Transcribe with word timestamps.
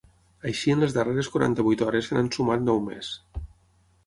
Així 0.51 0.71
en 0.75 0.79
les 0.83 0.95
darreres 0.95 1.29
quaranta-vuit 1.35 1.83
hores 1.89 2.09
se 2.09 2.17
n’han 2.19 2.33
sumat 2.39 2.65
nou 2.71 2.83
més. 2.89 3.13